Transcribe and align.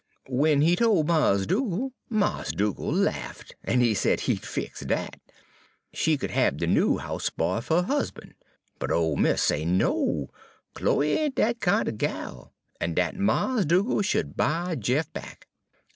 "Wen 0.29 0.61
he 0.61 0.75
tol' 0.75 1.03
Mars' 1.03 1.45
Dugal', 1.45 1.93
Mars' 2.09 2.53
Dugal' 2.53 2.91
lafft, 2.91 3.53
en 3.63 3.93
said 3.93 4.21
he 4.21 4.33
'd 4.33 4.43
fix 4.43 4.79
dat. 4.79 5.19
She 5.93 6.17
could 6.17 6.31
hab 6.31 6.57
de 6.57 6.65
noo 6.65 6.97
house 6.97 7.29
boy 7.29 7.59
fer 7.61 7.81
a 7.81 7.83
husban'. 7.83 8.33
But 8.79 8.89
ole 8.89 9.15
mis' 9.15 9.43
say, 9.43 9.63
no, 9.63 10.29
Chloe 10.73 11.11
ain' 11.19 11.33
dat 11.35 11.61
kin'er 11.61 11.91
gal, 11.91 12.51
en 12.79 12.95
dat 12.95 13.15
Mars' 13.15 13.67
Dugal' 13.67 14.01
sh'd 14.01 14.35
buy 14.35 14.73
Jeff 14.73 15.13
back. 15.13 15.47